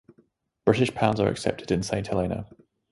[0.65, 2.47] British pounds are accepted in Saint Helena.